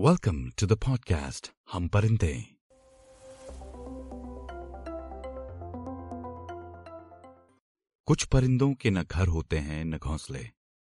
[0.00, 2.42] Welcome to the podcast हम परिंदे
[8.06, 10.50] कुछ परिंदों के न घर होते हैं, न घोंसले।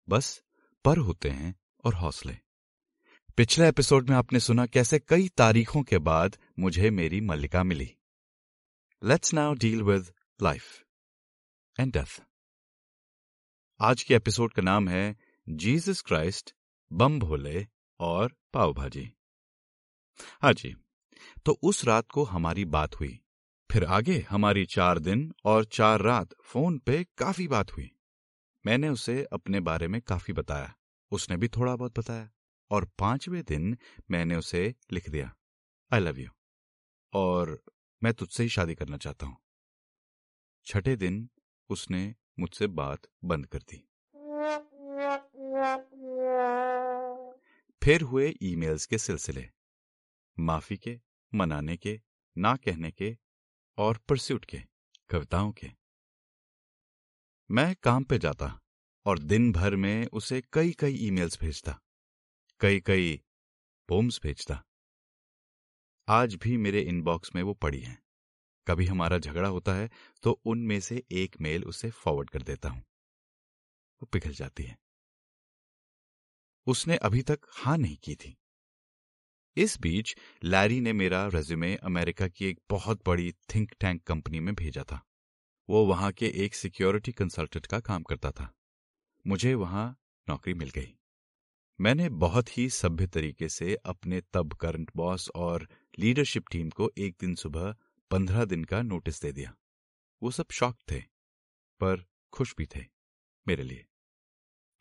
[0.09, 0.43] बस
[0.85, 2.37] पर होते हैं और हौसले।
[3.37, 7.97] पिछले एपिसोड में आपने सुना कैसे कई तारीखों के बाद मुझे मेरी मल्लिका मिली।
[9.05, 10.85] Let's now deal with life
[11.81, 12.23] and death
[13.81, 15.17] आज के एपिसोड का नाम है,
[15.49, 16.55] जीसस क्राइस्ट
[16.93, 19.13] बम भोले और पाव भाजी
[20.43, 20.77] हाँ जी
[21.47, 23.21] तो उस रात को हमारी बात हुई।
[23.71, 27.91] फिर आगे हमारी चार दिन और चार रात फ़ोन पे काफ़ी बात हुई।
[28.67, 30.75] मैंने उसे अपने बारे में काफ़ी बताया।
[31.11, 32.31] उसने भी थोड़ा बहुत बताया
[32.71, 33.77] और पाँचवें दिन
[34.11, 35.35] मैंने उसे लिख दिया।
[35.93, 36.29] आई लव यू
[37.13, 37.63] और
[38.03, 39.37] मैं तुझसे ही शादी करना चाहता हूँ।
[40.67, 41.29] छठे दिन
[41.71, 43.89] उसने मुझसे बात बंद कर दी।
[47.87, 49.51] फिर हुए ईमेल्स के सिलसिले।
[50.39, 51.01] माफ़ी के,
[51.35, 52.01] मनाने के,
[52.37, 53.17] ना कहने के
[53.79, 54.59] और परस्यूट के,
[55.11, 55.71] कविताओं के।
[57.51, 58.61] मैं काम पे जाता
[59.07, 61.79] और दिन भर में उसे कई कई ईमेल्स भेजता
[62.61, 63.23] कई कई
[63.89, 64.63] पोम्स भेजता।
[66.09, 68.03] आज भी मेरे इनबॉक्स में वो पड़ी हैं।
[68.67, 69.91] कभी हमारा झगड़ा होता है
[70.23, 74.86] तो उनमें से एक मेल उसे फॉरवर्ड कर देता हूँ। वो पिघल जाती है।
[76.67, 78.37] उसने अभी तक हाँ नहीं की थी।
[79.57, 84.55] इस बीच लैरी ने मेरा रेज्यूमे अमेरिका की एक बहुत बड़ी थिंक टैंक कंपनी में
[84.55, 85.01] भेजा था।
[85.71, 88.53] वो वहाँ के एक सिक्योरिटी कंसल्टेंट का काम करता था।
[89.27, 90.93] मुझे वहाँ नौकरी मिल गई।
[91.81, 95.69] मैंने बहुत ही सभ्य तरीके से अपने तब करंट बॉस और
[95.99, 97.75] लीडरशिप टीम को एक दिन सुबह
[98.11, 99.55] पंद्रह दिन का नोटिस दे दिया।
[100.23, 101.01] वो सब शॉक थे,
[101.81, 102.85] पर खुश भी थे
[103.49, 103.87] मेरे लिए।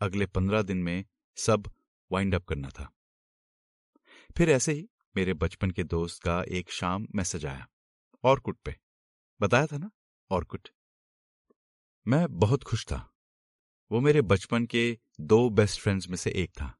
[0.02, 1.06] अगले पंद्रह दिन में
[1.38, 1.72] सब
[2.11, 2.92] वाइंड अप करना था।
[4.38, 7.67] फिर ऐसे ही मेरे बचपन के दोस्त का एक शाम मैसेज आया
[8.23, 8.75] और कुट पे।
[9.42, 9.92] बताया था ना
[10.30, 10.70] और कुट
[12.07, 12.97] मैं बहुत खुश था।
[13.91, 16.74] वो मेरे बचपन के दो बेस्ट फ्रेंड्स में से एक था।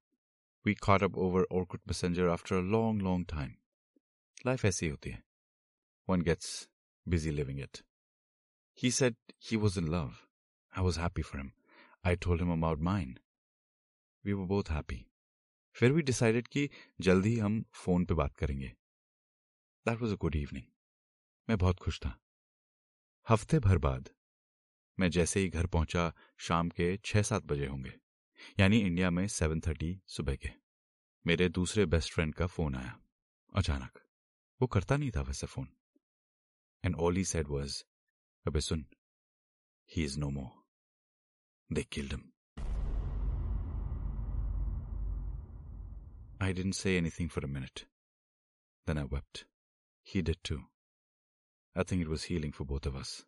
[0.66, 3.54] We caught up over Orkut messenger after a long long time
[4.46, 5.24] life ऐसी होती है।
[6.10, 6.70] One gets
[7.08, 7.78] busy living it
[8.80, 10.16] he said he was in love
[10.74, 11.52] I was happy for him
[12.06, 13.20] I told him about mine
[14.26, 15.06] we were both happy
[15.76, 16.70] फिर we decided कि
[17.02, 18.68] जल्दी ही हम phone पे बात करेंगे।
[19.86, 20.66] That was a good evening
[21.48, 22.18] मैं बहुत खुश था।
[23.28, 24.10] हफ़्ते भर बाद
[24.98, 27.94] मैं जैसे ही घर पहुँचा शाम के छह सात बजे होंगे,
[28.60, 30.50] यानी इंडिया में सेवन थर्टी सुबह के।
[31.26, 33.00] मेरे दूसरे बेस्ट फ्रेंड का फ़ोन आया,
[33.54, 34.00] अचानक।
[34.62, 35.68] वो करता नहीं था वैसे phone
[36.84, 37.84] and all he said was
[38.46, 38.86] अबे सुन
[39.90, 40.64] he is no more
[41.70, 42.30] they killed him
[46.45, 47.85] I didn't say anything for a minute.
[48.87, 49.45] Then I wept.
[50.03, 50.63] He did too.
[51.77, 53.25] I think it was healing for both of us.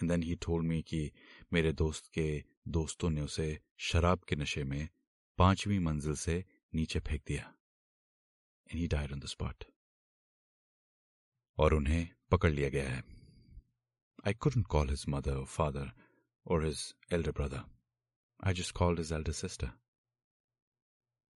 [0.00, 1.10] And then he told me कि
[1.52, 2.26] मेरे दोस्त के
[2.68, 3.48] दोस्तों ने उसे
[3.88, 4.88] शराब के नशे में
[5.38, 7.42] पांचवी मंजिल से नीचे फेंक दिया
[8.70, 9.64] and he died on the spot
[11.58, 13.02] और उन्हें पकड़ लिया गया है
[14.26, 15.86] आई couldn't call his mother or father
[16.46, 16.80] or his
[17.10, 17.64] elder brother.
[18.40, 19.72] I just called his elder sister.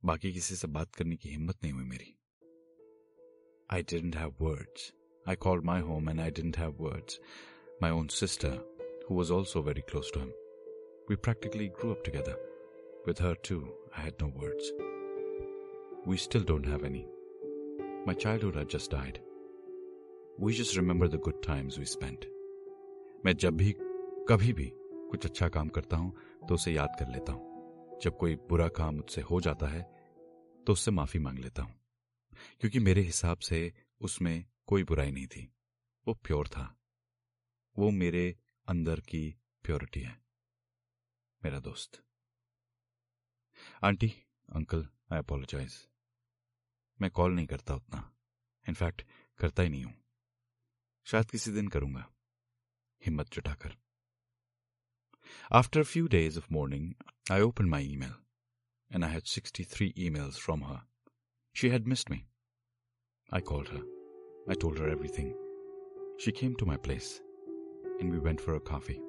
[0.05, 2.15] बाकी किसी से बात करने की हिम्मत नहीं हुई मेरी।
[3.73, 4.93] I didn't have words
[5.27, 7.19] I called my home and I didn't have words
[7.81, 10.29] my own sister who was also very close to him
[11.09, 13.59] we practically grew up together with her too
[13.97, 14.71] I had no words
[16.09, 17.05] we still don't have any
[18.05, 19.17] my childhood just died
[20.39, 22.25] we just remember the good times we spend
[23.25, 23.75] मैं जब भी,
[24.29, 26.15] कभी भी कुछ अच्छा काम करता हूँ
[26.49, 27.48] तो उसे याद कर लेता हूँ।
[28.01, 29.81] जब कोई बुरा काम मुझसे हो जाता है
[30.63, 31.79] तो उससे माफ़ी मांग लेता हूँ।
[32.59, 35.53] क्योंकि मेरे हिसाब से उसमें कोई बुराई नहीं थी।
[36.07, 36.79] वो प्योर था।
[37.77, 38.37] वो मेरे
[38.67, 40.21] अंदर की प्योरिटी है।
[41.43, 42.03] मेरा दोस्त।
[43.83, 44.13] Aunty,
[44.55, 45.89] uncle, I apologise.
[47.01, 48.15] मैं कॉल नहीं करता उतना।
[48.69, 49.05] इनफैक्ट,
[49.37, 49.93] करता ही नहीं हूँ।
[51.03, 52.11] शायद किसी दिन करूँगा।
[53.05, 53.77] हिम्मत जुटाकर।
[55.50, 56.94] After a few days of mourning,
[57.30, 58.14] I opened my email,
[58.90, 60.82] and I had 63 emails from her.
[61.52, 62.26] She had missed me.
[63.30, 63.82] I called her.
[64.48, 65.34] I told her everything.
[66.18, 67.20] She came to my place,
[68.00, 69.00] and we went for a coffee.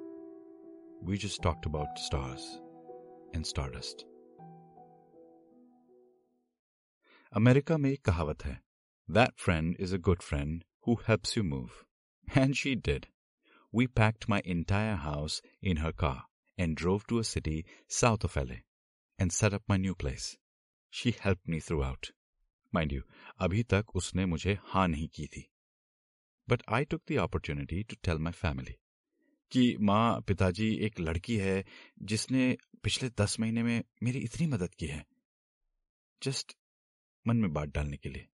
[1.02, 2.60] We just talked about stars
[3.34, 4.04] and stardust.
[7.36, 8.58] America में एक कहावत है
[9.08, 11.84] That friend is a good friend who helps you move.
[12.34, 13.08] And she did.
[13.73, 16.23] We packed my entire house in her car
[16.57, 18.55] and drove to a city south of LA
[19.19, 20.37] and set up my new place.
[20.89, 22.11] She helped me throughout.
[22.75, 23.01] Mind you
[23.39, 25.49] अभी तक उसने मुझे हाँ नहीं की थी
[26.49, 28.75] but I took the opportunity to tell my family
[29.51, 31.65] कि माँ, पिताजी एक लड़की है
[32.01, 35.05] जिसने पिछले दस महीने में मेरी इतनी मदद की है
[36.23, 36.57] जस्ट
[37.27, 38.27] मन में बात डालने के लिए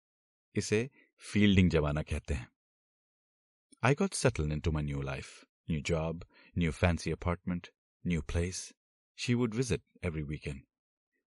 [0.55, 2.49] इसे फील्डिंग जमाना कहते हैं
[3.86, 6.25] I got settle into my new life new job
[6.57, 7.68] new fancy apartment
[8.07, 8.71] new place
[9.19, 10.63] she would visit every weekend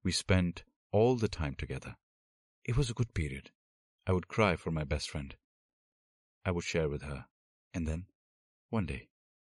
[0.05, 0.61] we spend
[0.95, 1.97] all the time together.
[2.65, 3.51] It was a good period.
[4.07, 5.35] I would cry for my best friend.
[6.45, 7.27] I would share with her.
[7.75, 8.05] And then,
[8.73, 9.09] one day,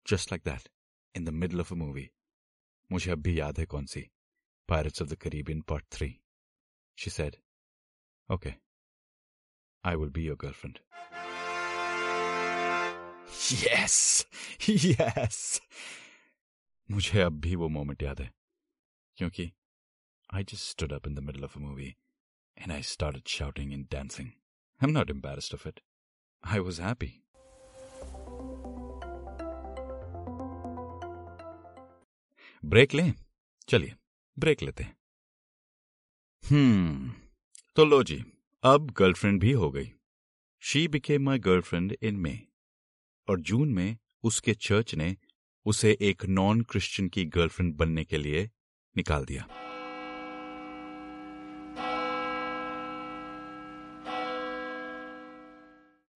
[0.06, 0.68] just like that,
[1.16, 2.10] in the middle of a movie,
[2.92, 4.10] मुझे अब भी याद है कौन सी
[4.69, 6.19] Pirates of the Caribbean Part 3.
[6.98, 7.38] She said,
[8.30, 8.57] Okay,
[9.83, 10.81] I will be your girlfriend.
[13.55, 14.26] Yes
[14.71, 15.61] yes
[16.88, 18.32] मुझे अब भी वो मोमेंट याद है,
[19.19, 19.50] क्योंकि
[20.31, 21.94] I just stood up in the middle of a movie
[22.56, 25.81] and I start shouting in dancing I am not embarrassed of it
[26.44, 27.12] I was happy
[32.62, 33.12] break लें।
[33.69, 33.94] चलिए
[34.37, 34.97] break लेते हैं।
[36.44, 37.12] हम्म
[37.77, 38.17] तो लो जी,
[38.65, 39.91] अब गर्लफ्रेंड भी हो गई।
[40.62, 42.38] She became my girlfriend in May
[43.29, 45.17] और जून में उसके चर्च ने
[45.65, 48.50] उसे एक नॉन क्रिश्चियन की गर्लफ्रेंड बनने के लिए
[48.97, 49.49] निकाल दिया।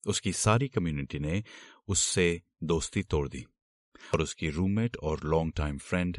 [0.07, 1.45] उसकी सारी कम्युनिटी ने
[1.89, 3.47] उससे दोस्ती तोड़ दी
[4.15, 6.19] और उसकी रूममेट और long time friend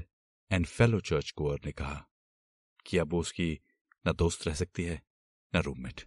[0.52, 1.00] and fellow
[1.38, 2.06] churchgoer ने कहा
[2.86, 3.60] कि अब वो उसकी
[4.08, 5.02] न दोस्त रह सकती है,
[5.56, 6.02] न roommate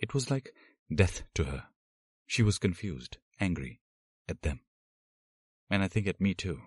[0.00, 0.48] it was like
[0.92, 1.73] death to her
[2.30, 3.08] she was confused
[3.42, 3.70] angry
[4.28, 4.58] at them
[5.70, 6.60] and I think at me too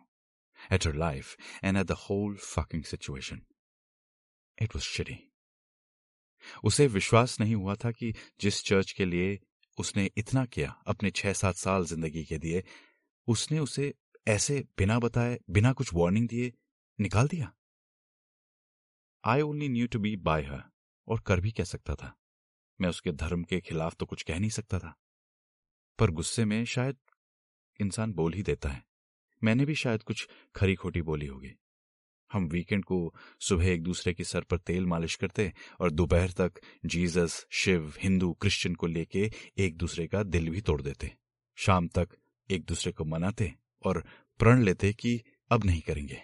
[0.72, 3.42] at her life, and at the whole fucking situation.
[4.58, 5.18] It was shitty.
[6.64, 9.40] उसे विश्वास नहीं हुआ था कि जिस church के लिए
[9.78, 12.64] उसने इतना किया, अपने छह सात साल ज़िंदगी के दिए
[13.28, 13.94] उसने उसे
[14.28, 16.54] ऐसे बिना बताए, बिना कुछ वार्निंग दिए,
[17.00, 17.52] निकाल दिया
[19.24, 20.64] I only knew to be by her
[21.08, 22.14] और कर भी कह सकता था
[22.80, 24.96] मैं उसके धर्म के खिलाफ तो कुछ कह नहीं सकता था
[26.00, 26.98] पर गुस्से में शायद
[27.82, 28.86] इंसान बोल ही देता है।
[29.44, 31.52] मैंने भी शायद कुछ खरी खोटी बोली होगी।
[32.32, 36.54] हम वीकेंड को सुबह एक दूसरे के सर पर तेल मालिश करते और दोपहर तक
[36.86, 41.16] जीसस, शिव, हिंदू, क्रिश्चियन को लेके एक दूसरे का दिल भी तोड़ देते।
[41.56, 42.10] शाम तक
[42.52, 43.56] एक दूसरे को मनाते
[43.86, 44.06] और
[44.40, 46.24] प्रण लेते कि अब नहीं करेंगे।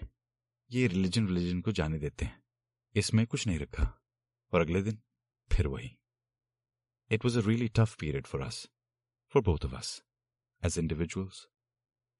[0.71, 2.43] ये रिलीजन रिलीजन को जाने देते हैं।
[2.95, 4.01] इसमें कुछ नहीं रखा।
[4.53, 4.99] और अगले दिन
[5.53, 5.97] फिर वही।
[7.11, 8.69] It was a really tough period for us
[9.34, 10.02] For both of us
[10.62, 11.46] as individuals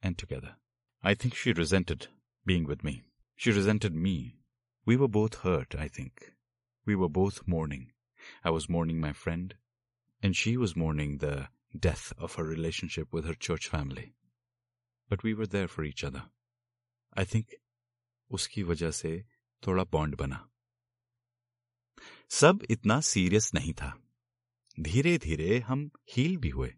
[0.02, 0.54] and together
[1.04, 2.04] I think she resented
[2.46, 3.00] being with me
[3.38, 4.34] She resented me.
[4.86, 6.32] We were both hurt, I think.
[6.86, 7.92] We were both mourning.
[8.42, 9.54] I was mourning my friend,
[10.22, 11.46] and she was mourning the
[11.78, 14.14] death of her relationship with her church family.
[15.10, 16.24] But we were there for each other.
[17.16, 17.54] I think
[18.30, 19.12] उसकी वजह से
[19.62, 20.38] थोड़ा bond बना
[22.30, 23.92] सब इतना serious नहीं था
[24.88, 26.72] धीरे धीरे हम हील भी हुए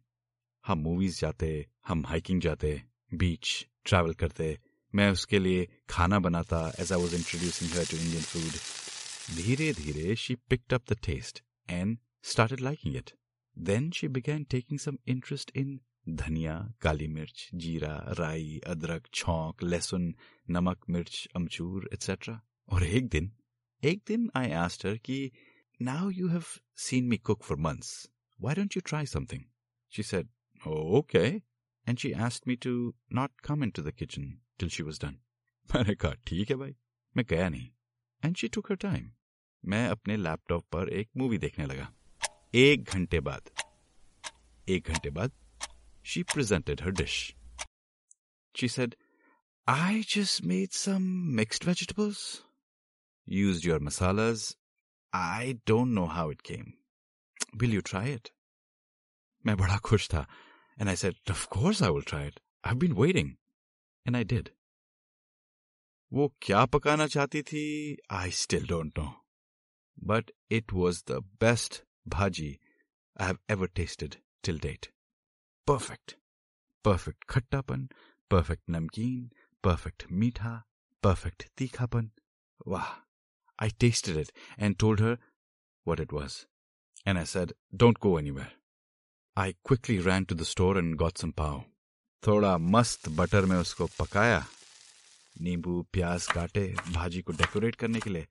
[0.66, 2.82] हम मूवीज़ जाते, हम हाइकिंग जाते
[3.14, 4.58] बीच ट्रैवल करते,
[4.94, 10.36] मैं उसके लिए खाना बनाता as I was introducing to Indian food धीरे धीरे she
[10.50, 11.98] picked up the taste and
[12.32, 13.12] started liking it
[13.58, 20.14] then she began taking some interest in dhania, kali mirch, जीरा, राई, अदरक, छौंक, लहसुन,
[20.50, 23.32] नमक, मिर्च, अमचूर एक्सेट्रा और एक दिन
[23.84, 25.32] एक दिन आई आस्ट हर कि
[25.80, 26.44] now you have
[26.86, 27.92] seen me cook for months
[28.40, 29.44] why don't you try something
[29.94, 30.30] she said
[30.68, 31.26] okay
[31.88, 35.18] and she asked me to not come into the kitchen till she was done
[35.70, 36.76] मैंने कहा, ठीक है भाई,
[37.18, 37.70] मैं गया नहीं
[38.24, 39.12] and she took her time
[39.64, 41.92] मैं अपने लैपटॉप पर एक मूवी देखने लगा
[42.56, 43.50] एक घंटे बाद
[44.68, 45.32] एक घंटे बाद
[46.06, 47.18] she presented her dish
[48.56, 48.96] she said
[49.68, 51.06] I just made some
[51.38, 52.44] mixed vegetables.
[53.28, 54.44] Used your masalas.
[55.14, 56.68] I don't know how it came.
[57.62, 58.30] Will you try it?
[59.46, 60.26] मैं बड़ा खुश था
[60.78, 62.40] and I said, Of course I will try it.
[62.64, 63.36] I've been waiting.
[64.08, 64.50] And I did
[66.12, 67.62] वो क्या पकाना चाहती थी
[68.14, 69.06] I still don't know
[70.12, 71.82] but it was the best
[72.16, 72.50] bhaji
[73.22, 74.86] I have ever tasted till date
[75.68, 76.16] perfect
[76.86, 77.88] perfect खट्टापन
[78.32, 79.30] perfect नमकीन
[79.64, 80.54] perfect मीठा
[81.04, 82.12] perfect तीखापन
[82.68, 82.94] वाह
[83.60, 85.18] I tasted it and told her
[85.88, 86.46] what it was.
[87.06, 88.52] And I said, Don't go anywhere.
[89.38, 91.66] I quickly ran to the store and got some pao.
[92.28, 94.46] थोड़ा मस्त butter में उसको पकाया
[95.42, 96.64] नींबू प्याज काटे
[96.94, 98.28] भाजी को डेकोरेट करने के लिए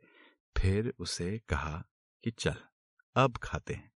[0.58, 1.82] फिर उसे कहा
[2.25, 2.56] कि चल
[3.23, 3.90] अब खाते हैं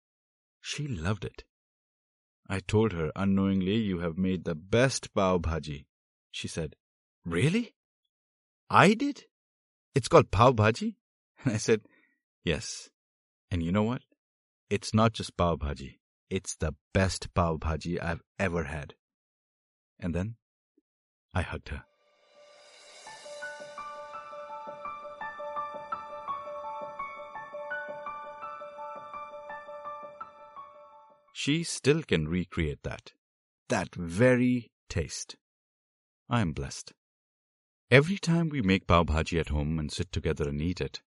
[0.72, 1.44] she loved it
[2.50, 5.78] I told her unknowingly, You have made the best pav bhaji.
[6.32, 6.76] She said,
[7.26, 7.64] Really?
[8.70, 9.24] I did?
[9.96, 10.90] It's called pav bhaji?
[11.44, 11.88] And I said,
[12.46, 12.90] Yes.
[13.52, 14.04] And you know what?
[14.70, 15.90] It's not just pav bhaji.
[16.31, 18.95] It's the best pav bhaji I've ever had.
[19.99, 20.37] And then
[21.35, 21.85] I hugged her.
[31.33, 33.13] She still can recreate that.
[33.69, 35.37] That very taste.
[36.29, 36.93] I am blessed.
[37.91, 41.03] Every time we make pav bhaji at home and sit together and eat it,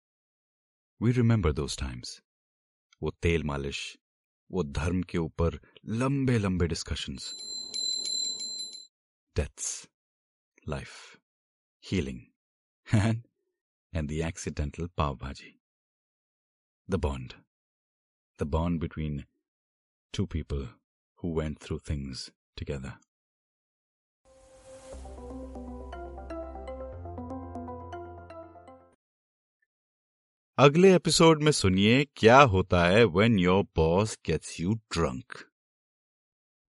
[0.99, 2.21] we remember those times.
[3.01, 3.97] वो तेल मालिश
[4.50, 5.58] वो धर्म के ऊपर
[6.00, 7.32] लंबे लंबे discussions
[9.36, 9.68] deaths
[10.68, 10.92] life
[11.84, 12.20] healing
[12.86, 13.22] and
[13.92, 15.52] and the accidental pav bhaji
[16.88, 17.32] the bond
[18.38, 19.22] the bond between
[20.14, 20.68] two people
[21.22, 22.92] who went through things together
[30.58, 35.34] अगले एपिसोड में सुनिए क्या होता है when your boss gets you drunk